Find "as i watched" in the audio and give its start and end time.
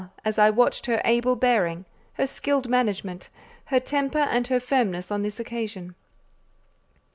0.25-0.87